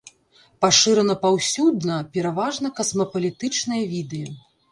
Пашыраны 0.63 1.15
паўсюдна, 1.25 1.97
пераважна 2.17 2.67
касмапалітычныя 2.79 3.83
віды. 3.95 4.23